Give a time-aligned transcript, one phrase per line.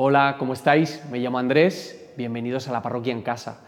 [0.00, 1.02] Hola, ¿cómo estáis?
[1.10, 3.62] Me llamo Andrés, bienvenidos a la parroquia en casa.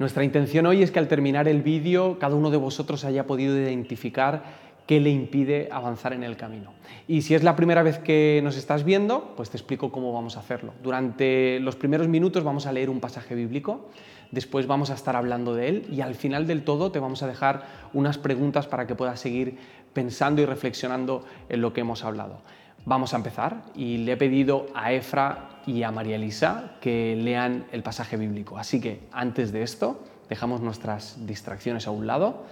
[0.00, 3.56] Nuestra intención hoy es que al terminar el vídeo cada uno de vosotros haya podido
[3.56, 4.42] identificar
[4.88, 6.72] qué le impide avanzar en el camino.
[7.06, 10.36] Y si es la primera vez que nos estás viendo, pues te explico cómo vamos
[10.36, 10.72] a hacerlo.
[10.82, 13.88] Durante los primeros minutos vamos a leer un pasaje bíblico,
[14.32, 17.28] después vamos a estar hablando de él y al final del todo te vamos a
[17.28, 19.58] dejar unas preguntas para que puedas seguir
[19.92, 22.40] pensando y reflexionando en lo que hemos hablado.
[22.84, 27.66] Vamos a empezar y le he pedido a Efra y a María Elisa que lean
[27.72, 28.58] el pasaje bíblico.
[28.58, 32.44] Así que antes de esto, dejamos nuestras distracciones a un lado,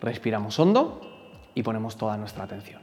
[0.00, 1.00] respiramos hondo
[1.54, 2.82] y ponemos toda nuestra atención.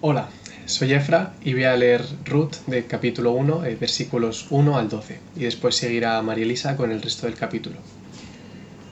[0.00, 0.28] Hola,
[0.66, 5.20] soy Efra y voy a leer Ruth de capítulo 1, eh, versículos 1 al 12,
[5.36, 7.76] y después seguirá María Elisa con el resto del capítulo.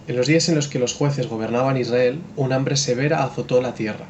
[0.09, 3.75] En los días en los que los jueces gobernaban Israel, un hambre severa azotó la
[3.75, 4.07] tierra.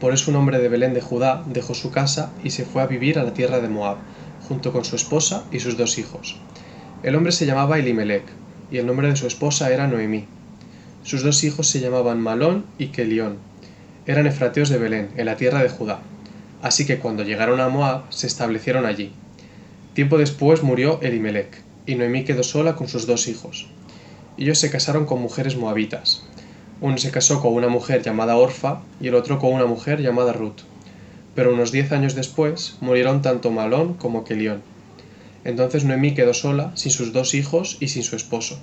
[0.00, 2.86] Por eso un hombre de Belén de Judá dejó su casa y se fue a
[2.86, 3.96] vivir a la tierra de Moab,
[4.46, 6.36] junto con su esposa y sus dos hijos.
[7.02, 8.24] El hombre se llamaba Elimelech,
[8.70, 10.26] y el nombre de su esposa era Noemí.
[11.02, 13.38] Sus dos hijos se llamaban Malón y Kelión.
[14.06, 16.00] Eran efrateos de Belén, en la tierra de Judá.
[16.62, 19.12] Así que cuando llegaron a Moab, se establecieron allí.
[19.94, 23.68] Tiempo después murió Elimelech, y Noemí quedó sola con sus dos hijos.
[24.36, 26.24] Ellos se casaron con mujeres moabitas.
[26.80, 30.32] Uno se casó con una mujer llamada Orfa y el otro con una mujer llamada
[30.32, 30.62] Ruth
[31.36, 34.62] pero unos diez años después murieron tanto Malón como Kelión.
[35.44, 38.58] Entonces Noemí quedó sola, sin sus dos hijos y sin su esposo.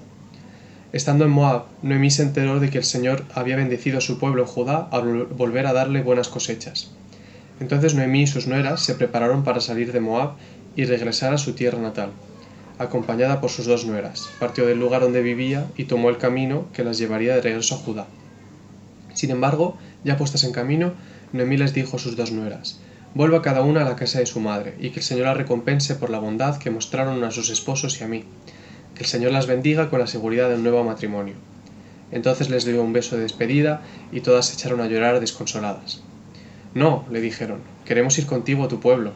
[0.91, 4.41] Estando en Moab, Noemí se enteró de que el Señor había bendecido a su pueblo
[4.41, 6.91] en Judá al volver a darle buenas cosechas.
[7.59, 10.31] Entonces Noemí y sus nueras se prepararon para salir de Moab
[10.75, 12.09] y regresar a su tierra natal.
[12.83, 16.83] Acompañada por sus dos nueras, partió del lugar donde vivía y tomó el camino que
[16.83, 18.07] las llevaría de regreso a Judá.
[19.13, 20.91] Sin embargo, ya puestas en camino,
[21.31, 22.81] Noemí les dijo a sus dos nueras,
[23.13, 25.95] Vuelva cada una a la casa de su madre, y que el Señor la recompense
[25.95, 28.25] por la bondad que mostraron a sus esposos y a mí.
[28.95, 31.35] Que el Señor las bendiga con la seguridad de un nuevo matrimonio.
[32.11, 36.01] Entonces les dio un beso de despedida y todas se echaron a llorar desconsoladas.
[36.73, 39.13] No, le dijeron, queremos ir contigo a tu pueblo.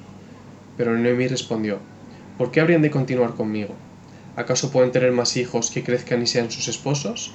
[0.78, 1.80] Pero Noemí respondió,
[2.38, 3.74] ¿por qué habrían de continuar conmigo?
[4.36, 7.34] ¿Acaso pueden tener más hijos que crezcan y sean sus esposos?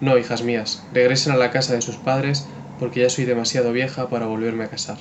[0.00, 2.46] No, hijas mías, regresen a la casa de sus padres
[2.78, 4.98] porque ya soy demasiado vieja para volverme a casar.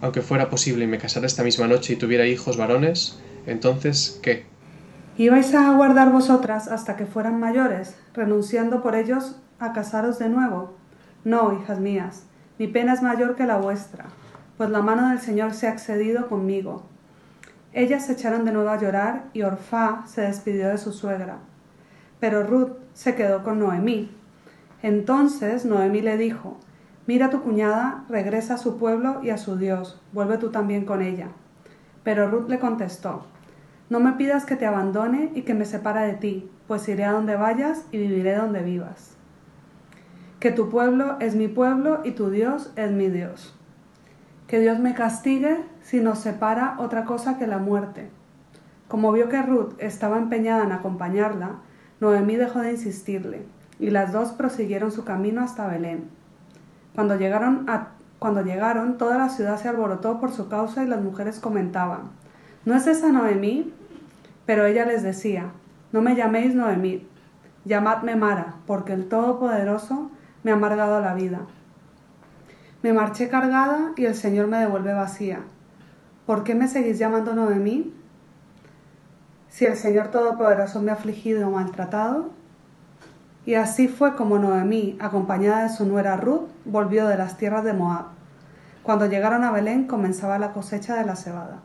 [0.00, 4.46] Aunque fuera posible y me casara esta misma noche y tuviera hijos varones, entonces, ¿qué?
[5.18, 10.76] ¿Ibais a aguardar vosotras hasta que fueran mayores, renunciando por ellos a casaros de nuevo?
[11.24, 12.24] No, hijas mías,
[12.58, 14.06] mi pena es mayor que la vuestra,
[14.56, 16.89] pues la mano del Señor se ha excedido conmigo.
[17.72, 21.38] Ellas se echaron de nuevo a llorar y Orfá se despidió de su suegra.
[22.18, 24.10] Pero Ruth se quedó con Noemí.
[24.82, 26.56] Entonces Noemí le dijo,
[27.06, 31.00] Mira tu cuñada, regresa a su pueblo y a su Dios, vuelve tú también con
[31.00, 31.28] ella.
[32.02, 33.26] Pero Ruth le contestó,
[33.88, 37.12] No me pidas que te abandone y que me separe de ti, pues iré a
[37.12, 39.16] donde vayas y viviré donde vivas.
[40.40, 43.54] Que tu pueblo es mi pueblo y tu Dios es mi Dios.
[44.46, 48.10] Que Dios me castigue si nos separa otra cosa que la muerte.
[48.88, 51.56] Como vio que Ruth estaba empeñada en acompañarla,
[52.00, 53.44] Noemí dejó de insistirle,
[53.78, 56.08] y las dos prosiguieron su camino hasta Belén.
[56.94, 57.66] Cuando llegaron,
[58.18, 62.10] cuando llegaron, toda la ciudad se alborotó por su causa y las mujeres comentaban,
[62.64, 63.72] ¿no es esa Noemí?
[64.46, 65.52] Pero ella les decía,
[65.92, 67.06] no me llaméis Noemí,
[67.64, 70.10] llamadme Mara, porque el Todopoderoso
[70.42, 71.40] me ha amargado la vida.
[72.82, 75.40] Me marché cargada y el Señor me devuelve vacía.
[76.30, 77.92] ¿Por qué me seguís llamando Noemí?
[79.48, 82.30] Si el Señor Todopoderoso me ha afligido o maltratado,
[83.44, 87.72] y así fue como Noemí, acompañada de su nuera Ruth, volvió de las tierras de
[87.72, 88.10] Moab.
[88.84, 91.62] Cuando llegaron a Belén comenzaba la cosecha de la cebada.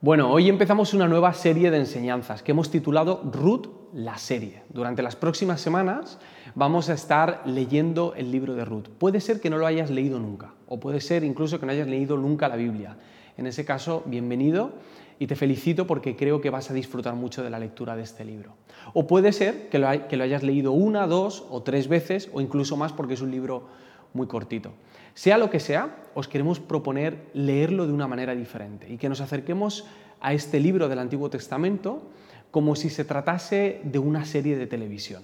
[0.00, 4.62] Bueno, hoy empezamos una nueva serie de enseñanzas que hemos titulado Ruth la serie.
[4.68, 6.20] Durante las próximas semanas
[6.54, 8.86] vamos a estar leyendo el libro de Ruth.
[9.00, 11.88] Puede ser que no lo hayas leído nunca, o puede ser incluso que no hayas
[11.88, 12.96] leído nunca la Biblia.
[13.40, 14.74] En ese caso, bienvenido
[15.18, 18.22] y te felicito porque creo que vas a disfrutar mucho de la lectura de este
[18.22, 18.52] libro.
[18.92, 22.92] O puede ser que lo, hayas leído una, dos o tres veces o incluso más
[22.92, 23.66] porque es un libro
[24.12, 24.72] muy cortito.
[25.14, 29.22] Sea lo que sea, os queremos proponer leerlo de una manera diferente y que nos
[29.22, 29.86] acerquemos
[30.20, 32.10] a este libro del Antiguo Testamento
[32.50, 35.22] como si se tratase de una serie de televisión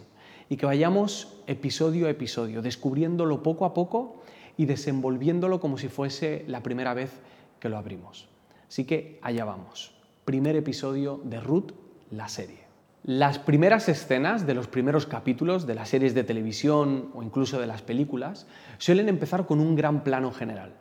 [0.48, 4.22] y que vayamos episodio a episodio, descubriéndolo poco a poco
[4.56, 7.10] y desenvolviéndolo como si fuese la primera vez
[7.68, 8.28] lo abrimos.
[8.68, 9.94] Así que allá vamos.
[10.24, 11.72] Primer episodio de Ruth,
[12.10, 12.66] la serie.
[13.04, 17.68] Las primeras escenas de los primeros capítulos de las series de televisión o incluso de
[17.68, 18.48] las películas
[18.78, 20.72] suelen empezar con un gran plano general.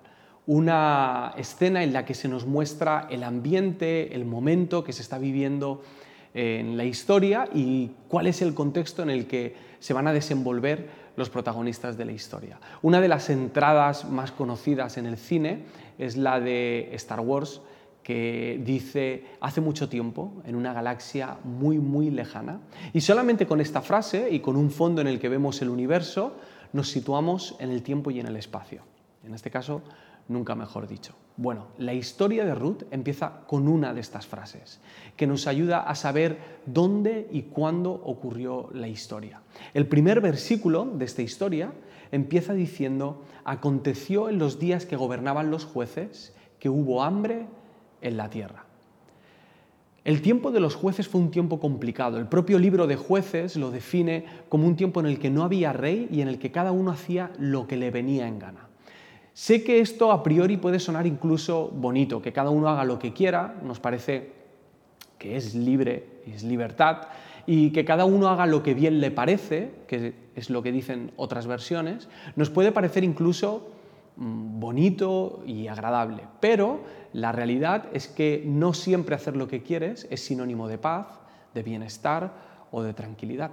[0.48, 5.18] una escena en la que se nos muestra el ambiente, el momento que se está
[5.18, 5.82] viviendo
[6.34, 11.06] en la historia y cuál es el contexto en el que se van a desenvolver
[11.16, 12.60] los protagonistas de la historia.
[12.82, 15.64] Una de las entradas más conocidas en el cine
[15.98, 17.62] es la de Star Wars,
[18.04, 22.60] que dice hace mucho tiempo, en una galaxia muy, muy lejana.
[22.94, 26.36] Y solamente con esta frase y con un fondo en el que vemos el universo,
[26.72, 28.84] nos situamos en el tiempo y en el espacio.
[29.24, 29.82] En este caso,
[30.28, 31.16] nunca mejor dicho.
[31.38, 34.80] Bueno, la historia de Ruth empieza con una de estas frases,
[35.18, 39.42] que nos ayuda a saber dónde y cuándo ocurrió la historia.
[39.74, 41.72] El primer versículo de esta historia
[42.16, 47.46] empieza diciendo, aconteció en los días que gobernaban los jueces que hubo hambre
[48.02, 48.66] en la tierra.
[50.06, 52.18] El tiempo de los jueces fue un tiempo complicado.
[52.18, 55.74] El propio libro de jueces lo define como un tiempo en el que no había
[55.74, 58.68] rey y en el que cada uno hacía lo que le venía en gana.
[59.34, 63.14] Sé que esto a priori puede sonar incluso bonito, que cada uno haga lo que
[63.14, 64.32] quiera, nos parece
[65.18, 67.08] que es libre, es libertad,
[67.46, 71.12] y que cada uno haga lo que bien le parece, que es lo que dicen
[71.16, 73.70] otras versiones, nos puede parecer incluso
[74.18, 76.82] mm, bonito y agradable, pero
[77.14, 81.20] la realidad es que no siempre hacer lo que quieres es sinónimo de paz,
[81.54, 82.34] de bienestar
[82.72, 83.52] o de tranquilidad.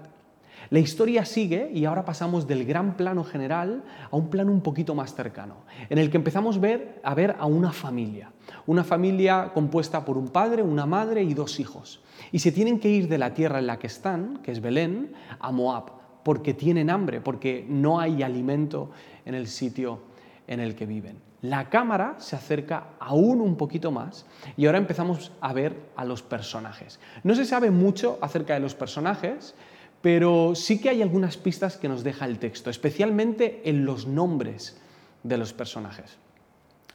[0.70, 4.94] La historia sigue y ahora pasamos del gran plano general a un plano un poquito
[4.94, 5.56] más cercano,
[5.91, 8.32] en el que empezamos a ver a una familia,
[8.67, 12.03] una familia compuesta por un padre, una madre y dos hijos.
[12.31, 15.12] Y se tienen que ir de la tierra en la que están, que es Belén,
[15.38, 15.91] a Moab,
[16.23, 18.91] porque tienen hambre, porque no hay alimento
[19.25, 20.00] en el sitio
[20.47, 21.19] en el que viven.
[21.43, 24.26] La cámara se acerca aún un poquito más
[24.56, 27.00] y ahora empezamos a ver a los personajes.
[27.25, 29.56] No se sabe mucho acerca de los personajes,
[30.02, 34.76] pero sí que hay algunas pistas que nos deja el texto, especialmente en los nombres
[35.22, 36.19] de los personajes.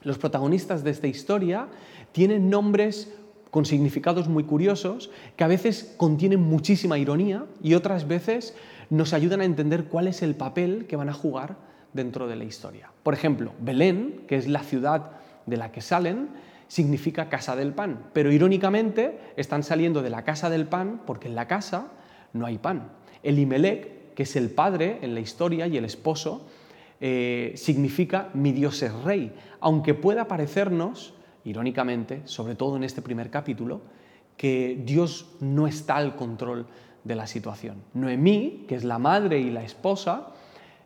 [0.04, 1.68] Los protagonistas de esta historia
[2.12, 3.14] tienen nombres
[3.50, 8.54] con significados muy curiosos que a veces contienen muchísima ironía y otras veces
[8.90, 11.56] nos ayudan a entender cuál es el papel que van a jugar
[11.94, 12.92] dentro de la historia.
[13.04, 15.12] Por ejemplo, Belén, que es la ciudad
[15.46, 16.30] de la que salen,
[16.68, 21.36] significa casa del pan, pero irónicamente están saliendo de la casa del pan porque en
[21.36, 21.88] la casa
[22.38, 22.92] no hay pan.
[23.24, 26.46] Elimelech, que es el padre en la historia y el esposo,
[27.00, 31.14] eh, significa mi Dios es rey, aunque pueda parecernos,
[31.44, 33.82] irónicamente, sobre todo en este primer capítulo,
[34.36, 36.68] que Dios no está al control
[37.04, 37.84] de la situación.
[37.94, 40.34] Noemí, que es la madre y la esposa,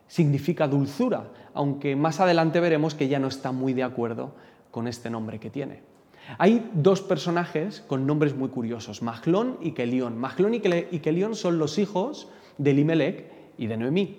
[0.06, 4.34] significa dulzura, aunque más adelante veremos que ya no está muy de acuerdo
[4.70, 5.91] con este nombre que tiene.
[6.38, 10.18] Hay dos personajes con nombres muy curiosos, Maglón y Kelión.
[10.18, 12.28] Maglón y Kelión son los hijos
[12.58, 14.18] de Elimelech y de Noemí.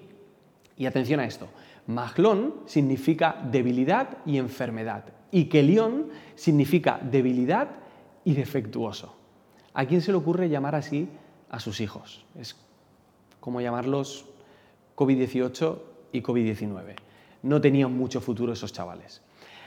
[0.77, 1.47] Y atención a esto,
[1.87, 7.71] Maglón significa debilidad y enfermedad y Kelión significa debilidad
[8.23, 9.15] y defectuoso.
[9.73, 11.09] ¿A quién se le ocurre llamar así
[11.49, 12.23] a sus hijos?
[12.39, 12.55] Es
[13.39, 14.25] como llamarlos
[14.95, 15.79] COVID-18
[16.11, 16.95] y COVID-19.
[17.41, 19.23] No tenían mucho futuro esos chavales.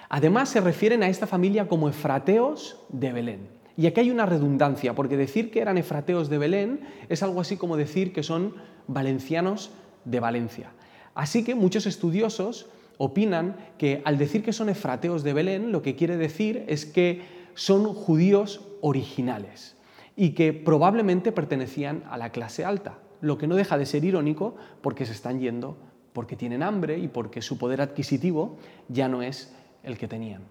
[0.09, 3.49] Además, se refieren a esta familia como efrateos de Belén.
[3.77, 7.57] Y aquí hay una redundancia, porque decir que eran efrateos de Belén es algo así
[7.57, 8.55] como decir que son
[8.87, 9.71] valencianos
[10.05, 10.73] de Valencia.
[11.15, 12.67] Así que muchos estudiosos
[12.99, 17.23] opinan que al decir que son efrateos de Belén, lo que quiere decir es que
[17.55, 19.77] son judíos originales
[20.15, 24.57] y que probablemente pertenecían a la clase alta, lo que no deja de ser irónico
[24.81, 25.77] porque se están yendo
[26.13, 28.57] porque tienen hambre y porque su poder adquisitivo
[28.89, 29.55] ya no es
[29.87, 30.43] el que tenían.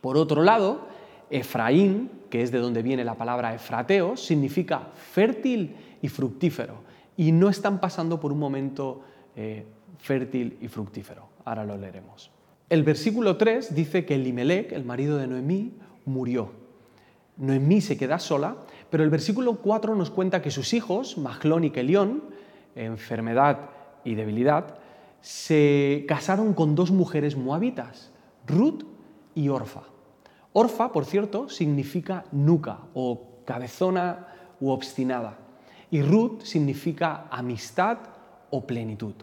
[0.00, 0.88] Por otro lado,
[1.30, 6.74] Efraín, que es de donde viene la palabra efrateo, significa fértil y fructífero.
[7.16, 9.02] Y no están pasando por un momento
[9.36, 9.64] eh,
[9.98, 11.28] fértil y fructífero.
[11.44, 12.30] Ahora lo leeremos.
[12.68, 15.72] El versículo 3 dice que Elimelech, el marido de Noemí,
[16.04, 16.52] murió.
[17.36, 18.56] Noemí se queda sola,
[18.90, 22.24] pero el versículo 4 nos cuenta que sus hijos, Maglón y Kelión,
[22.74, 23.70] enfermedad
[24.04, 24.78] y debilidad,
[25.20, 28.12] se casaron con dos mujeres moabitas,
[28.48, 28.82] Ruth
[29.34, 29.82] y Orfa.
[30.52, 34.26] Orfa, por cierto, significa nuca o cabezona
[34.60, 35.38] u obstinada.
[35.90, 37.98] Y Ruth significa amistad
[38.50, 39.14] o plenitud.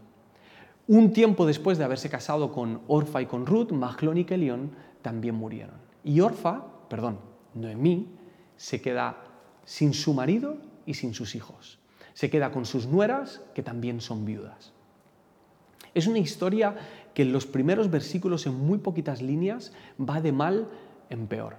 [0.88, 5.36] Un tiempo después de haberse casado con Orfa y con Ruth, Maglón y Kelión también
[5.36, 5.76] murieron.
[6.04, 7.20] Y Orfa, perdón,
[7.56, 8.08] Noemí,
[8.56, 9.18] se queda
[9.64, 11.80] sin su marido y sin sus hijos.
[12.14, 14.74] Se queda con sus nueras, que también son viudas.
[15.96, 16.76] Es una historia
[17.16, 20.68] que en los primeros versículos, en muy poquitas líneas, va de mal
[21.10, 21.56] en peor.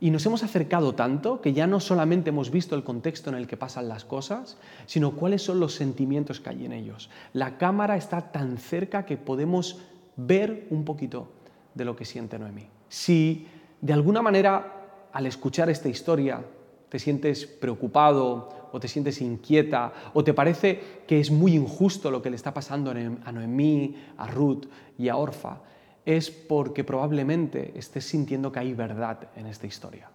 [0.00, 3.46] Y nos hemos acercado tanto que ya no solamente hemos visto el contexto en el
[3.46, 7.10] que pasan las cosas, sino cuáles son los sentimientos que hay en ellos.
[7.34, 9.80] La cámara está tan cerca que podemos
[10.16, 11.28] ver un poquito
[11.74, 12.68] de lo que siente Noemí.
[12.88, 13.46] Si
[13.82, 16.44] de alguna manera al escuchar esta historia
[16.88, 22.22] te sientes preocupado o te sientes inquieta o te parece que es muy injusto lo
[22.22, 24.66] que le está pasando a Noemí, a Ruth
[24.98, 25.58] y a Orfa,
[26.04, 30.10] es porque probablemente estés sintiendo que hay verdad en esta historia.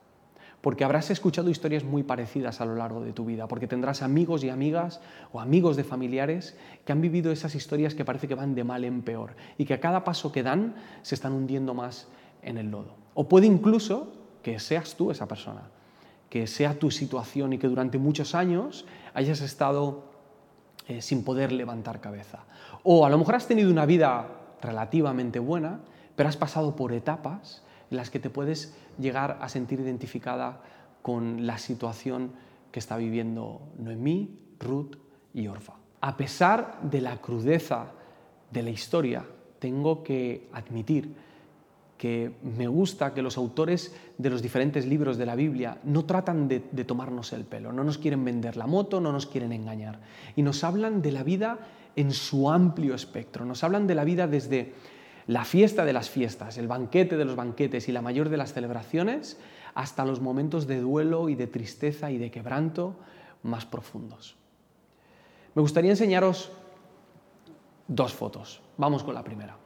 [0.62, 4.44] Porque habrás escuchado historias muy parecidas a lo largo de tu vida, porque tendrás amigos
[4.44, 5.00] y amigas
[5.32, 8.84] o amigos de familiares que han vivido esas historias que parece que van de mal
[8.84, 12.08] en peor y que a cada paso que dan se están hundiendo más
[12.42, 12.96] en el lodo.
[13.14, 15.70] O puede incluso que seas tú esa persona,
[16.30, 20.04] que sea tu situación y que durante muchos años hayas estado
[20.88, 22.46] eh, sin poder levantar cabeza.
[22.84, 24.28] O a lo mejor has tenido una vida
[24.62, 25.80] relativamente buena,
[26.16, 30.62] pero has pasado por etapas en las que te puedes llegar a sentir identificada
[31.02, 32.32] con la situación
[32.72, 34.98] que está viviendo Noemí, Ruth
[35.34, 35.74] y Orfa.
[36.02, 37.88] A pesar de la crudeza
[38.52, 39.26] de la historia,
[39.60, 41.16] tengo que admitir
[41.98, 46.48] que me gusta que los autores de los diferentes libros de la Biblia no tratan
[46.48, 50.00] de, tomarnos el pelo, no nos quieren vender la moto, no nos quieren engañar.
[50.36, 51.60] Y nos hablan de la vida
[51.96, 54.74] en su amplio espectro, nos hablan de la vida desde
[55.28, 58.54] la fiesta de las fiestas, el banquete de los banquetes y la mayor de las
[58.54, 59.40] celebraciones,
[59.74, 62.96] hasta los momentos de duelo y de tristeza y de quebranto
[63.44, 64.36] más profundos.
[65.54, 66.52] Me gustaría enseñaros
[67.88, 68.62] dos fotos.
[68.78, 69.65] Vamos con la primera.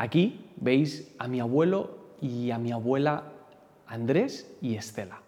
[0.00, 3.32] Aquí veis a mi abuelo y a mi abuela
[3.88, 5.22] Andrés y Estela.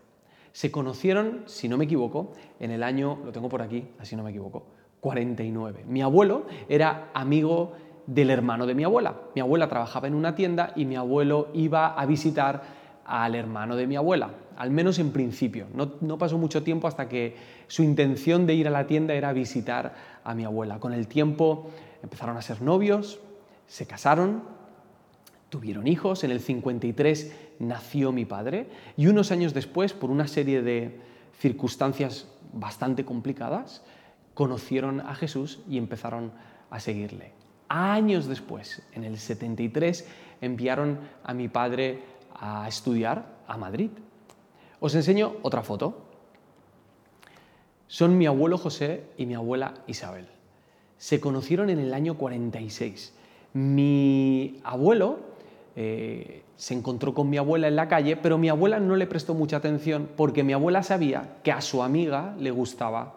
[0.53, 4.23] Se conocieron, si no me equivoco, en el año, lo tengo por aquí, así no
[4.23, 4.67] me equivoco,
[5.01, 5.87] 49.
[5.89, 7.73] Mi abuelo era amigo
[8.07, 9.17] del hermano de mi abuela.
[9.35, 12.63] Mi abuela trabajaba en una tienda y mi abuelo iba a visitar
[13.05, 15.67] al hermano de mi abuela, al menos en principio.
[15.75, 17.35] No, pasó mucho tiempo hasta que
[17.67, 20.79] su intención de ir a la tienda era visitar a mi abuela.
[20.79, 21.71] Con el tiempo
[22.05, 23.19] empezaron a ser novios,
[23.67, 24.60] se casaron,
[25.51, 30.63] tuvieron hijos, en el 53 nació mi padre y unos años después, por una serie
[30.63, 31.01] de
[31.39, 33.83] circunstancias bastante complicadas,
[34.35, 36.33] conocieron a Jesús y empezaron
[36.71, 37.33] a seguirle.
[37.69, 40.09] Años después, en el 73,
[40.41, 42.03] enviaron a mi padre
[42.35, 43.91] a estudiar a Madrid.
[44.81, 46.07] Os enseño otra foto.
[47.87, 50.29] Son mi abuelo José y mi abuela Isabel.
[50.97, 53.15] Se conocieron en el año 46.
[53.53, 55.30] Mi abuelo
[55.77, 59.35] eh, se encontró con mi abuela en la calle, pero mi abuela no le prestó
[59.35, 63.15] mucha atención porque mi abuela sabía que a su amiga le gustaba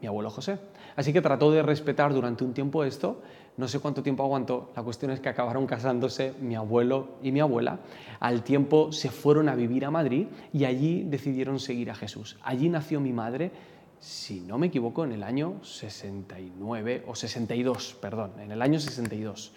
[0.00, 0.58] mi abuelo José.
[0.96, 3.20] Así que trató de respetar durante un tiempo esto,
[3.56, 7.40] no sé cuánto tiempo aguantó, la cuestión es que acabaron casándose mi abuelo y mi
[7.40, 7.80] abuela,
[8.20, 12.36] al tiempo se fueron a vivir a Madrid y allí decidieron seguir a Jesús.
[12.42, 13.50] Allí nació mi madre,
[13.98, 19.52] si no me equivoco, en el año 69 o 62, perdón, en el año 62.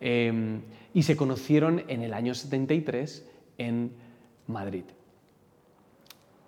[0.00, 0.62] Em,
[0.94, 3.26] y se conocieron en el año 73
[3.58, 3.92] en
[4.46, 4.84] Madrid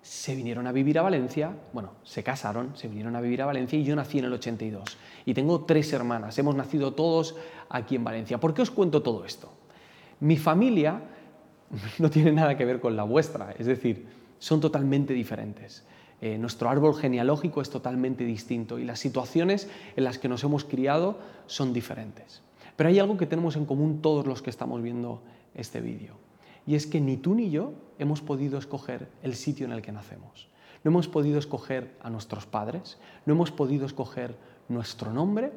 [0.01, 3.77] se vinieron a vivir a Valencia, bueno, se casaron, se vinieron a vivir a Valencia
[3.77, 4.97] y yo nací en el 82.
[5.25, 7.35] Y tengo tres hermanas, hemos nacido todos
[7.69, 8.39] aquí en Valencia.
[8.39, 9.53] ¿Por qué os cuento todo esto?
[10.19, 11.01] Mi familia
[11.99, 14.07] no tiene nada que ver con la vuestra, es decir,
[14.39, 15.85] son totalmente diferentes.
[16.19, 20.65] Eh, nuestro árbol genealógico es totalmente distinto y las situaciones en las que nos hemos
[20.65, 22.41] criado son diferentes.
[22.75, 25.21] Pero hay algo que tenemos en común todos los que estamos viendo
[25.53, 26.15] este vídeo
[26.65, 29.91] y es que ni tú ni yo hemos podido escoger el sitio en el que
[29.91, 30.47] nacemos.
[30.83, 34.35] No hemos podido escoger a nuestros padres, no hemos podido escoger
[34.67, 35.51] nuestro nombre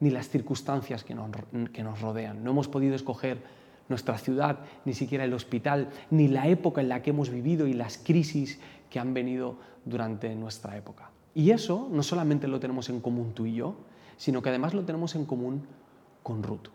[0.00, 1.30] ni las circunstancias que nos,
[1.72, 2.42] que nos rodean.
[2.42, 3.42] No hemos podido escoger
[3.88, 7.74] nuestra ciudad, ni siquiera el hospital, ni la época en la que hemos vivido y
[7.74, 8.58] las crisis
[8.88, 11.10] que han venido durante nuestra época.
[11.34, 13.76] Y eso no solamente lo tenemos en común tú y yo,
[14.16, 15.66] sino que además lo tenemos en común
[16.22, 16.68] con Ruth.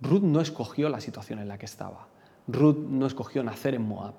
[0.00, 2.08] Ruth no escogió la situación en la que estaba.
[2.46, 4.14] Ruth no escogió nacer en Moab.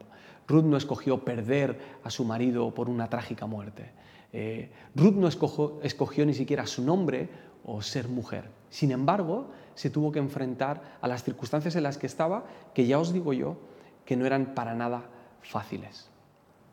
[0.47, 3.91] Ruth no escogió perder a su marido por una trágica muerte.
[4.33, 7.29] Eh, Ruth no escogió, escogió ni siquiera su nombre
[7.63, 8.49] o ser mujer.
[8.69, 12.99] Sin embargo, se tuvo que enfrentar a las circunstancias en las que estaba, que ya
[12.99, 13.57] os digo yo,
[14.05, 15.09] que no eran para nada
[15.41, 16.09] fáciles.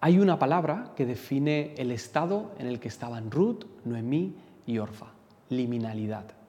[0.01, 4.35] Hay una palabra que define el estado en el que estaban Ruth, Noemí
[4.67, 5.13] y Orfa,
[5.49, 6.42] liminalidad.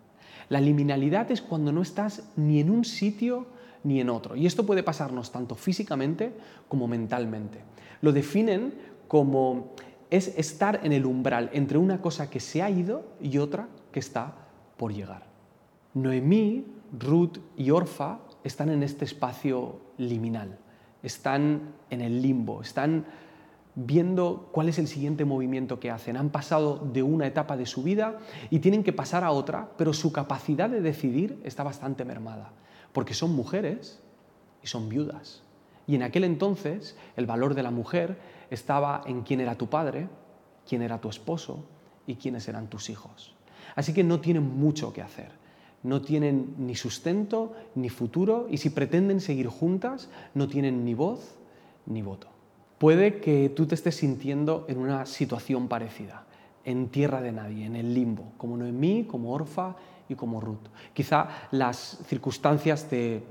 [0.49, 3.47] La liminalidad es cuando no estás ni en un sitio
[3.83, 4.35] ni en otro.
[4.35, 6.33] Y esto puede pasarnos tanto físicamente
[6.67, 7.59] como mentalmente.
[8.01, 8.73] Lo definen
[9.07, 9.73] como
[10.09, 13.99] es estar en el umbral entre una cosa que se ha ido y otra que
[13.99, 14.35] está
[14.77, 15.23] por llegar.
[15.93, 16.65] Noemí,
[16.99, 20.57] Ruth y Orfa están en este espacio liminal,
[21.01, 23.05] están en el limbo, están
[23.75, 26.17] viendo cuál es el siguiente movimiento que hacen.
[26.17, 29.93] Han pasado de una etapa de su vida y tienen que pasar a otra, pero
[29.93, 32.51] su capacidad de decidir está bastante mermada,
[32.91, 33.99] porque son mujeres
[34.61, 35.43] y son viudas.
[35.87, 38.17] Y en aquel entonces el valor de la mujer
[38.49, 40.07] estaba en quién era tu padre,
[40.67, 41.65] quién era tu esposo
[42.07, 43.35] y quiénes eran tus hijos.
[43.75, 45.31] Así que no tienen mucho que hacer.
[45.81, 51.35] No tienen ni sustento ni futuro y si pretenden seguir juntas no tienen ni voz
[51.85, 52.32] ni voto.
[52.83, 56.25] Puede que tú te estés sintiendo en una situación parecida,
[56.65, 59.77] en tierra de nadie, en el limbo, como Noemí, como Orfa
[60.09, 60.67] y como Ruth.
[60.91, 63.23] Quizá las circunstancias te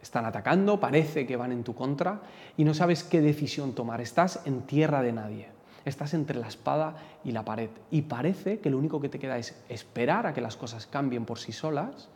[0.00, 2.20] están atacando, parece que van en tu contra
[2.56, 4.00] y no sabes qué decisión tomar.
[4.00, 5.48] Estás en tierra de nadie,
[5.84, 9.38] estás entre la espada y la pared y parece que lo único que te queda
[9.38, 12.10] es esperar a que las cosas cambien por sí solas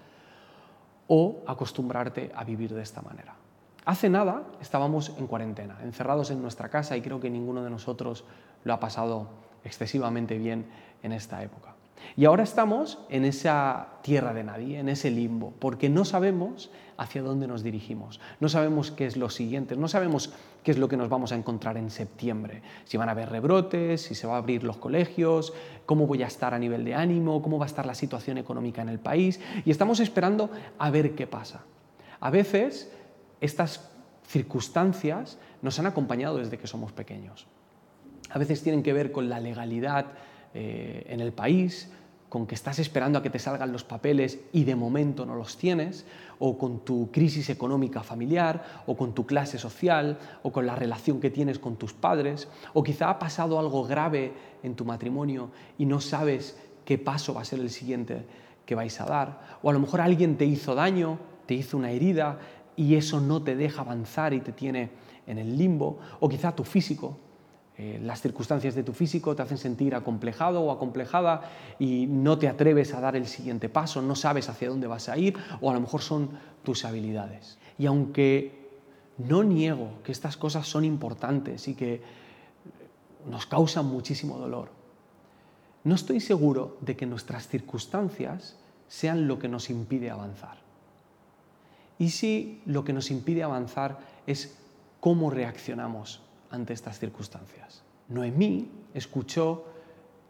[1.08, 3.34] o acostumbrarte a vivir de esta manera.
[3.84, 8.24] Hace nada estábamos en cuarentena, encerrados en nuestra casa y creo que ninguno de nosotros
[8.64, 9.28] lo ha pasado
[9.62, 10.64] excesivamente bien
[11.02, 11.74] en esta época.
[12.16, 17.22] Y ahora estamos en esa tierra de nadie, en ese limbo, porque no sabemos hacia
[17.22, 20.96] dónde nos dirigimos, no sabemos qué es lo siguiente, no sabemos qué es lo que
[20.96, 24.38] nos vamos a encontrar en septiembre, si van a haber rebrotes, si se va a
[24.38, 25.52] abrir los colegios,
[25.86, 28.80] cómo voy a estar a nivel de ánimo, cómo va a estar la situación económica
[28.80, 31.64] en el país, y estamos esperando a ver qué pasa.
[32.20, 32.90] A veces
[33.44, 33.90] estas
[34.26, 37.46] circunstancias nos han acompañado desde que somos pequeños.
[38.30, 40.06] A veces tienen que ver con la legalidad
[40.54, 41.90] eh, en el país,
[42.28, 45.56] con que estás esperando a que te salgan los papeles y de momento no los
[45.56, 46.04] tienes,
[46.40, 51.20] o con tu crisis económica familiar, o con tu clase social, o con la relación
[51.20, 54.32] que tienes con tus padres, o quizá ha pasado algo grave
[54.64, 58.24] en tu matrimonio y no sabes qué paso va a ser el siguiente
[58.66, 61.90] que vais a dar, o a lo mejor alguien te hizo daño, te hizo una
[61.90, 62.38] herida
[62.76, 64.90] y eso no te deja avanzar y te tiene
[65.26, 67.16] en el limbo, o quizá tu físico,
[67.76, 71.50] eh, las circunstancias de tu físico te hacen sentir acomplejado o acomplejada
[71.80, 75.18] y no te atreves a dar el siguiente paso, no sabes hacia dónde vas a
[75.18, 76.30] ir o a lo mejor son
[76.62, 77.58] tus habilidades.
[77.76, 78.68] Y aunque
[79.18, 82.00] no niego que estas cosas son importantes y que
[83.28, 84.70] nos causan muchísimo dolor,
[85.82, 90.63] no estoy seguro de que nuestras circunstancias sean lo que nos impide avanzar.
[91.98, 94.56] ¿Y si lo que nos impide avanzar es
[95.04, 97.82] cómo reaccionamos ante estas circunstancias.
[98.08, 99.66] Noemí escuchó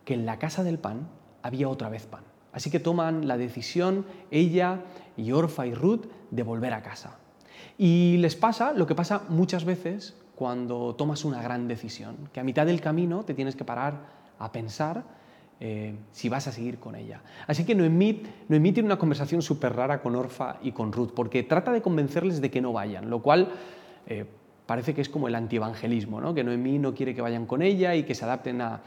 [0.05, 1.07] que en la casa del pan
[1.43, 2.25] había otra vez pan.
[2.53, 4.81] Así que toman la decisión, ella
[5.17, 7.19] y Orfa y Ruth, de volver a casa.
[7.79, 12.45] Y les pasa lo que pasa muchas veces cuando tomas una gran decisión, que a
[12.45, 14.07] mitad del camino te tienes que parar
[14.39, 15.05] a pensar
[15.61, 17.23] eh, si vas a seguir con ella.
[17.47, 21.43] Así que Noemí, Noemí tiene una conversación súper rara con Orfa y con Ruth, porque
[21.43, 23.53] trata de convencerles de que no vayan, lo cual
[24.07, 24.27] eh,
[24.67, 26.35] parece que es como el antievangelismo, ¿no?
[26.35, 28.81] que Noemí no quiere que vayan con ella y que se adapten a,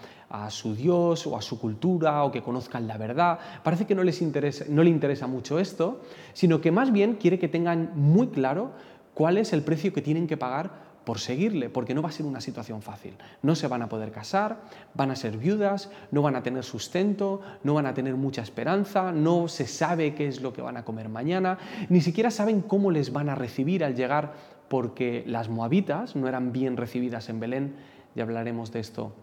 [0.49, 3.39] su Dios o a su cultura o que conozcan la verdad.
[3.63, 6.01] Parece que no, les interesa, no le interesa mucho esto,
[6.33, 8.71] sino que más bien quiere que tengan muy claro
[9.13, 12.25] cuál es el precio que tienen que pagar por seguirle, porque no va a ser
[12.25, 13.13] una situación fácil.
[13.41, 14.57] No se van a poder casar,
[14.93, 19.13] van a ser viudas, no van a tener sustento, no van a tener mucha esperanza,
[19.13, 22.91] no se sabe qué es lo que van a comer mañana, ni siquiera saben cómo
[22.91, 24.33] les van a recibir al llegar
[24.67, 27.75] porque las moabitas no eran bien recibidas en Belén,
[28.13, 29.13] y hablaremos de esto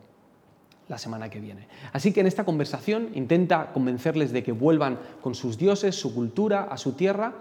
[0.88, 1.68] la semana que viene.
[1.92, 6.62] Así que en esta conversación intenta convencerles de que vuelvan con sus dioses, su cultura,
[6.62, 7.34] a su tierra,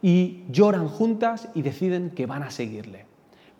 [0.00, 3.09] y lloran juntas y deciden que van a seguirle.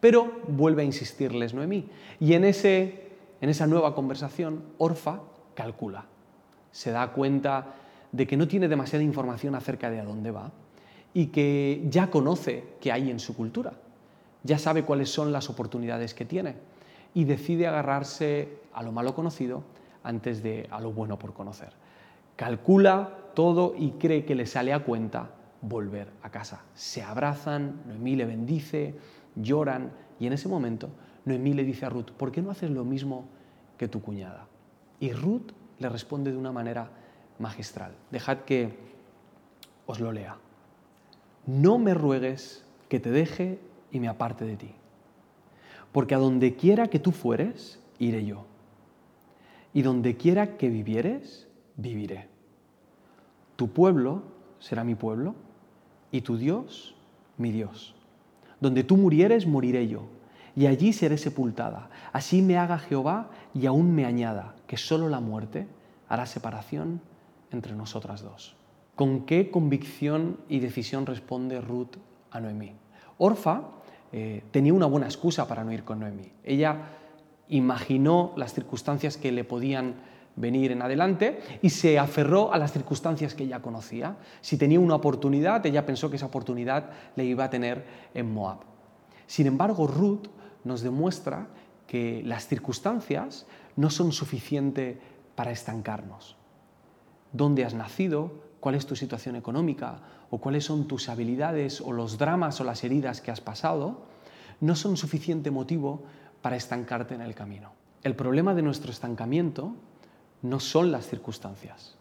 [0.00, 3.10] Pero vuelve a insistirles Noemí, y en, ese,
[3.40, 5.20] en esa nueva conversación, Orfa
[5.54, 6.06] calcula,
[6.72, 7.74] se da cuenta
[8.12, 10.50] de que no tiene demasiada información acerca de a dónde va
[11.12, 13.72] y que ya conoce qué hay en su cultura
[14.42, 16.56] ya sabe cuáles son las oportunidades que tiene
[17.14, 19.62] y decide agarrarse a lo malo conocido
[20.02, 21.72] antes de a lo bueno por conocer.
[22.36, 26.62] Calcula todo y cree que le sale a cuenta volver a casa.
[26.74, 28.94] Se abrazan, Noemí le bendice,
[29.36, 30.90] lloran y en ese momento
[31.24, 33.28] Noemí le dice a Ruth, ¿por qué no haces lo mismo
[33.76, 34.46] que tu cuñada?
[34.98, 36.90] Y Ruth le responde de una manera
[37.38, 37.92] magistral.
[38.10, 38.76] Dejad que
[39.86, 40.36] os lo lea.
[41.46, 43.58] No me ruegues que te deje
[43.90, 44.74] y me aparte de ti.
[45.92, 48.44] Porque a donde quiera que tú fueres, iré yo.
[49.72, 52.28] Y donde quiera que vivieres, viviré.
[53.56, 54.22] Tu pueblo
[54.58, 55.34] será mi pueblo
[56.12, 56.94] y tu Dios
[57.40, 57.94] mi Dios.
[58.60, 60.04] Donde tú murieres, moriré yo,
[60.56, 61.90] y allí seré sepultada.
[62.12, 65.66] Así me haga Jehová y aún me añada que solo la muerte
[66.08, 67.00] hará separación
[67.50, 68.56] entre nosotras dos.
[68.96, 71.96] ¿Con qué convicción y decisión responde Ruth
[72.30, 72.72] a Noemí?
[73.18, 73.62] Orfa
[74.12, 76.32] eh, tenía una buena excusa para no ir con Noemí.
[76.44, 76.88] Ella
[77.48, 79.94] imaginó las circunstancias que le podían
[80.36, 84.16] venir en adelante y se aferró a las circunstancias que ella conocía.
[84.40, 88.58] Si tenía una oportunidad, ella pensó que esa oportunidad le iba a tener en Moab.
[89.26, 90.26] Sin embargo, Ruth
[90.64, 91.48] nos demuestra
[91.86, 94.98] que las circunstancias no son suficientes
[95.34, 96.36] para estancarnos.
[97.32, 98.32] ¿Dónde has nacido?
[98.60, 100.00] ¿Cuál es tu situación económica?
[100.30, 104.02] ¿O cuáles son tus habilidades o los dramas o las heridas que has pasado?
[104.60, 106.02] No son suficiente motivo
[106.42, 107.72] para estancarte en el camino.
[108.02, 109.74] El problema de nuestro estancamiento
[110.42, 111.96] no son las circunstancias.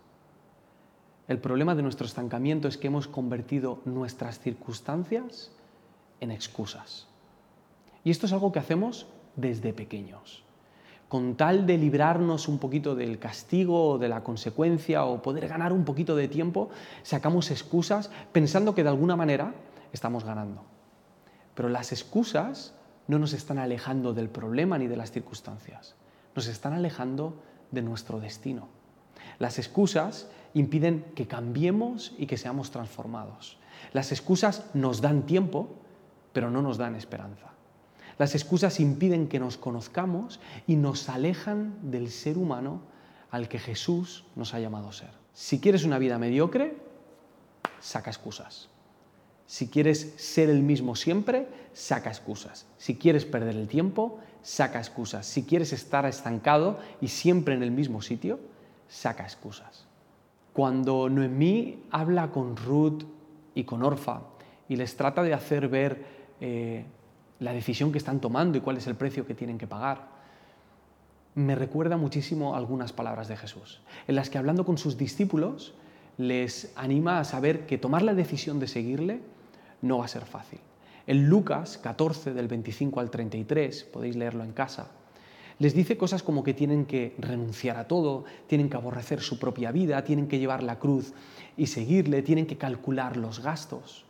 [1.27, 5.51] El problema de nuestro estancamiento es que hemos convertido nuestras circunstancias
[6.19, 7.07] en excusas.
[8.03, 10.43] Y esto es algo que hacemos desde pequeños.
[11.07, 15.73] Con tal de librarnos un poquito del castigo o de la consecuencia o poder ganar
[15.73, 16.69] un poquito de tiempo,
[17.03, 19.53] sacamos excusas pensando que de alguna manera
[19.91, 20.63] estamos ganando.
[21.55, 22.73] Pero las excusas
[23.07, 25.95] no nos están alejando del problema ni de las circunstancias,
[26.35, 28.67] nos están alejando de nuestro destino.
[29.37, 33.57] Las excusas impiden que cambiemos y que seamos transformados.
[33.93, 35.69] Las excusas nos dan tiempo,
[36.33, 37.47] pero no nos dan esperanza.
[38.17, 42.81] Las excusas impiden que nos conozcamos y nos alejan del ser humano
[43.31, 45.11] al que Jesús nos ha llamado a ser.
[45.33, 46.75] Si quieres una vida mediocre,
[47.79, 48.67] saca excusas.
[49.45, 52.65] Si quieres ser el mismo siempre, saca excusas.
[52.77, 55.25] Si quieres perder el tiempo, saca excusas.
[55.25, 58.39] Si quieres estar estancado y siempre en el mismo sitio,
[58.87, 59.85] saca excusas.
[60.53, 63.03] Cuando Noemí habla con Ruth
[63.55, 64.21] y con Orfa
[64.67, 66.05] y les trata de hacer ver
[66.41, 66.85] eh,
[67.39, 70.07] la decisión que están tomando y cuál es el precio que tienen que pagar,
[71.35, 75.73] me recuerda muchísimo algunas palabras de Jesús, en las que hablando con sus discípulos
[76.17, 79.21] les anima a saber que tomar la decisión de seguirle
[79.81, 80.59] no va a ser fácil.
[81.09, 84.91] En Lucas 14 del 25 al 33, podéis leerlo en casa,
[85.57, 89.71] les dice cosas como que tienen que renunciar a todo, tienen que aborrecer su propia
[89.71, 91.13] vida, tienen que llevar la cruz
[91.57, 94.05] y seguirle, tienen que calcular los gastos.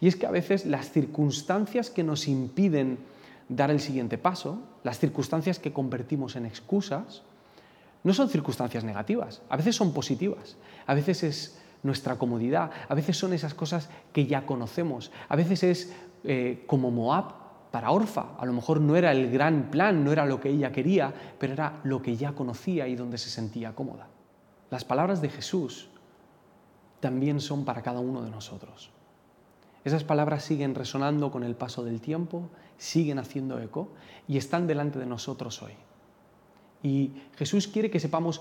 [0.00, 3.00] Y es que a veces las circunstancias que nos impiden
[3.48, 7.22] dar el siguiente paso, las circunstancias que convertimos en excusas,
[8.04, 13.16] no son circunstancias negativas, a veces son positivas, a veces es nuestra comodidad, a veces
[13.16, 15.92] son esas cosas que ya conocemos, a veces es
[16.24, 17.32] eh, como Moab
[17.70, 20.72] para Orfa, a lo mejor no era el gran plan, no era lo que ella
[20.72, 24.08] quería, pero era lo que ya conocía y donde se sentía cómoda.
[24.70, 25.88] Las palabras de Jesús
[27.00, 28.90] también son para cada uno de nosotros.
[29.84, 33.90] Esas palabras siguen resonando con el paso del tiempo, siguen haciendo eco
[34.26, 35.72] y están delante de nosotros hoy.
[36.82, 38.40] Y Jesús quiere que sepamos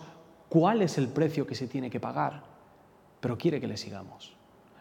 [0.49, 2.57] cuál es el precio que se tiene que pagar
[3.19, 4.36] pero quiere que le sigamos.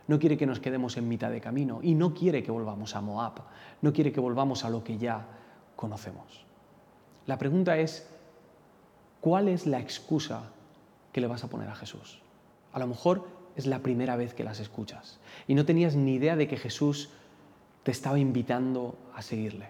[0.08, 3.00] No quiere que nos quedemos en mitad de camino y no quiere que volvamos a
[3.00, 3.42] Moab,
[3.82, 5.26] no quiere que volvamos a lo que ya
[5.74, 6.44] conocemos.
[7.26, 8.06] La pregunta es,
[9.20, 10.50] ¿cuál es la excusa
[11.12, 12.20] que le vas a poner a Jesús?
[12.72, 16.36] A lo mejor es la primera vez que las escuchas y no tenías ni idea
[16.36, 17.10] de que Jesús
[17.82, 19.68] te estaba invitando a seguirle,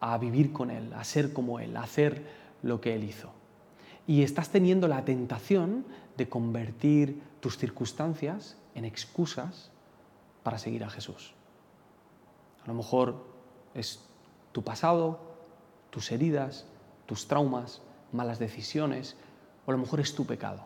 [0.00, 2.24] a vivir con Él, a ser como Él, a hacer
[2.62, 3.30] lo que Él hizo.
[4.06, 5.84] Y estás teniendo la tentación
[6.18, 9.70] de convertir tus circunstancias en excusas
[10.42, 11.32] para seguir a Jesús.
[12.64, 13.24] A lo mejor
[13.72, 14.00] es
[14.52, 15.20] tu pasado,
[15.90, 16.66] tus heridas,
[17.06, 17.80] tus traumas,
[18.12, 19.16] malas decisiones,
[19.64, 20.64] o a lo mejor es tu pecado.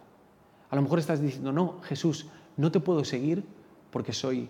[0.71, 3.45] A lo mejor estás diciendo, no, Jesús, no te puedo seguir
[3.91, 4.49] porque soy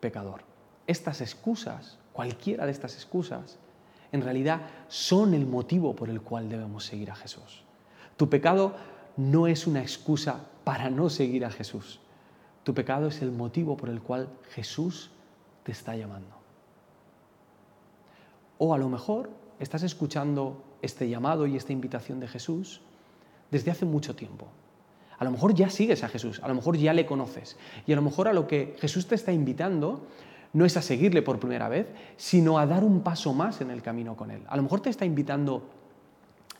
[0.00, 0.42] pecador.
[0.86, 3.58] Estas excusas, cualquiera de estas excusas,
[4.12, 7.64] en realidad son el motivo por el cual debemos seguir a Jesús.
[8.16, 8.74] Tu pecado
[9.18, 12.00] no es una excusa para no seguir a Jesús.
[12.62, 15.10] Tu pecado es el motivo por el cual Jesús
[15.64, 16.36] te está llamando.
[18.58, 19.28] O a lo mejor
[19.58, 22.80] estás escuchando este llamado y esta invitación de Jesús
[23.50, 24.46] desde hace mucho tiempo.
[25.18, 27.56] A lo mejor ya sigues a Jesús, a lo mejor ya le conoces.
[27.86, 30.06] Y a lo mejor a lo que Jesús te está invitando
[30.52, 33.82] no es a seguirle por primera vez, sino a dar un paso más en el
[33.82, 34.42] camino con Él.
[34.48, 35.68] A lo mejor te está invitando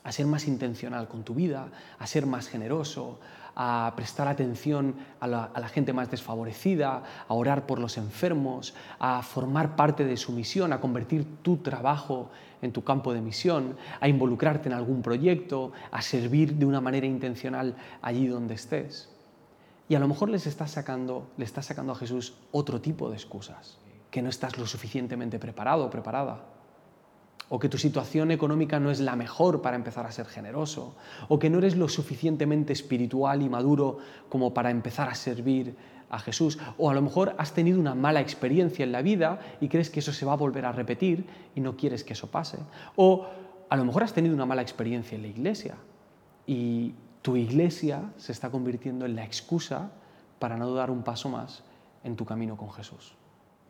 [0.03, 3.19] a ser más intencional con tu vida, a ser más generoso,
[3.55, 9.75] a prestar atención a la, gente más desfavorecida, a orar por los enfermos, a formar
[9.75, 12.29] parte de su misión, a convertir tu trabajo
[12.61, 17.05] en tu campo de misión, a involucrarte en algún proyecto, a servir de una manera
[17.05, 19.09] intencional allí donde estés.
[19.89, 23.15] Y a lo mejor les estás sacando, le estás sacando a Jesús otro tipo de
[23.15, 23.77] excusas,
[24.11, 26.58] que no estás lo suficientemente preparado o preparada
[27.49, 30.95] o que tu situación económica no es la mejor para empezar a ser generoso,
[31.27, 33.97] o que no eres lo suficientemente espiritual y maduro
[34.29, 35.75] como para empezar a servir
[36.09, 39.67] a Jesús, o a lo mejor has tenido una mala experiencia en la vida y
[39.67, 42.57] crees que eso se va a volver a repetir y no quieres que eso pase,
[42.95, 43.27] o
[43.69, 45.75] a lo mejor has tenido una mala experiencia en la iglesia
[46.47, 49.91] y tu iglesia se está convirtiendo en la excusa
[50.39, 51.63] para no dar un paso más
[52.03, 53.13] en tu camino con Jesús.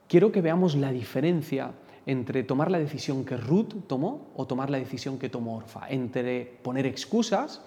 [0.08, 1.72] Quiero que veamos la diferencia
[2.06, 6.58] entre tomar la decisión que Ruth tomó o tomar la decisión que tomó Orfa, entre
[6.62, 7.62] poner excusas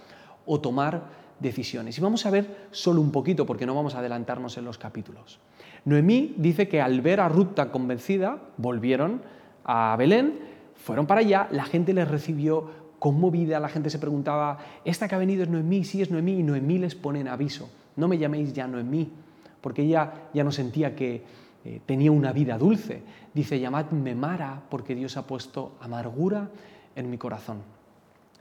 [0.45, 1.97] o tomar decisiones.
[1.97, 5.39] Y vamos a ver solo un poquito, porque no vamos a adelantarnos en los capítulos.
[5.85, 9.21] Noemí dice que al ver a Ruth tan convencida, volvieron
[9.65, 10.39] a Belén,
[10.75, 15.17] fueron para allá, la gente les recibió conmovida, la gente se preguntaba, ¿esta que ha
[15.17, 15.83] venido es Noemí?
[15.83, 19.11] Sí, es Noemí, y Noemí les pone en aviso, no me llaméis ya Noemí,
[19.59, 21.23] porque ella ya no sentía que
[21.65, 23.03] eh, tenía una vida dulce.
[23.33, 26.49] Dice, llamadme Mara, porque Dios ha puesto amargura
[26.95, 27.61] en mi corazón.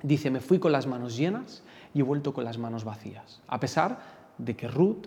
[0.02, 1.62] Dice, me fui con las manos llenas
[1.94, 4.00] y he vuelto con las manos vacías, a pesar
[4.38, 5.06] de que Ruth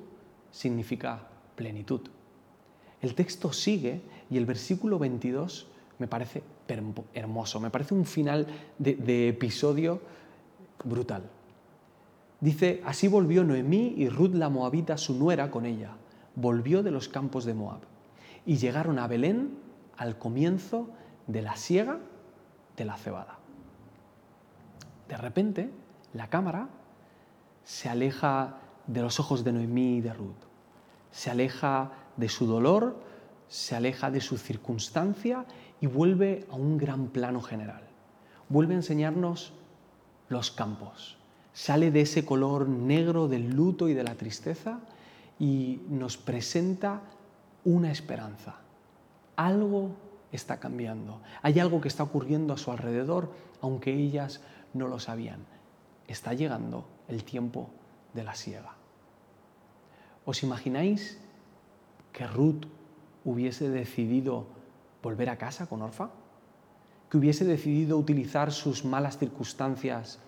[0.51, 2.01] significa plenitud.
[3.01, 5.67] El texto sigue y el versículo 22
[5.99, 6.43] me parece
[7.13, 8.47] hermoso, me parece un final
[8.77, 10.01] de, de episodio
[10.83, 11.23] brutal.
[12.39, 15.91] Dice, así volvió Noemí y Ruth la Moabita, su nuera, con ella.
[16.35, 17.94] Volvió de los campos de Moab.
[18.45, 19.57] Y llegaron a Belén
[19.97, 20.89] al comienzo
[21.27, 21.99] de la siega
[22.77, 23.39] de la cebada.
[25.07, 25.71] De repente,
[26.13, 26.69] la cámara
[27.63, 30.35] se aleja de los ojos de Noemí y de Ruth.
[31.11, 32.99] Se aleja de su dolor,
[33.47, 35.45] se aleja de su circunstancia
[35.81, 37.83] y vuelve a un gran plano general.
[38.49, 39.53] Vuelve a enseñarnos
[40.29, 41.17] los campos.
[41.53, 44.79] Sale de ese color negro del luto y de la tristeza
[45.39, 47.01] y nos presenta
[47.65, 48.55] una esperanza.
[49.35, 49.91] Algo
[50.31, 51.19] está cambiando.
[51.41, 54.39] Hay algo que está ocurriendo a su alrededor, aunque ellas
[54.73, 55.45] no lo sabían.
[56.07, 57.69] Está llegando el tiempo
[58.13, 58.75] de la siega.
[60.25, 61.19] ¿Os imagináis
[62.13, 62.65] que Ruth
[63.25, 64.45] hubiese decidido
[65.01, 66.09] volver a casa con Orfa?
[67.09, 70.19] ¿Que hubiese decidido utilizar sus malas circunstancias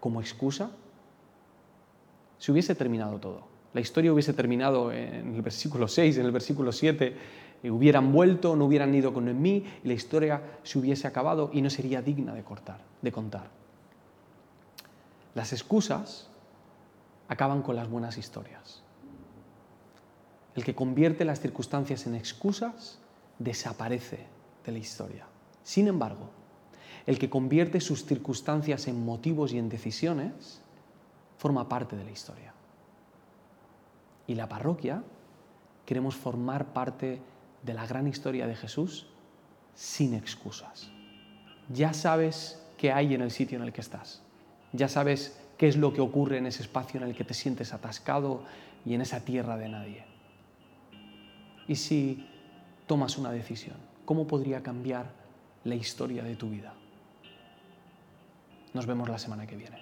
[0.00, 0.70] como excusa?
[2.38, 3.55] Se hubiese terminado todo.
[3.76, 7.14] La historia hubiese terminado en el versículo 6, en el versículo 7,
[7.64, 11.68] hubieran vuelto, no hubieran ido con mí y la historia se hubiese acabado y no
[11.68, 13.50] sería digna de, cortar, de contar.
[15.34, 16.30] Las excusas
[17.28, 18.82] acaban con las buenas historias.
[20.54, 22.98] El que convierte las circunstancias en excusas
[23.38, 24.20] desaparece
[24.64, 25.26] de la historia.
[25.62, 26.30] Sin embargo,
[27.04, 30.62] el que convierte sus circunstancias en motivos y en decisiones
[31.36, 32.55] forma parte de la historia.
[34.26, 35.02] Y la parroquia
[35.84, 37.20] queremos formar parte
[37.62, 39.06] de la gran historia de Jesús
[39.74, 40.90] sin excusas.
[41.68, 44.22] Ya sabes qué hay en el sitio en el que estás.
[44.72, 47.72] Ya sabes qué es lo que ocurre en ese espacio en el que te sientes
[47.72, 48.42] atascado
[48.84, 50.04] y en esa tierra de nadie.
[51.68, 52.26] ¿Y si
[52.86, 53.76] tomas una decisión?
[54.04, 55.10] ¿Cómo podría cambiar
[55.64, 56.74] la historia de tu vida?
[58.72, 59.78] Nos vemos la semana que viene.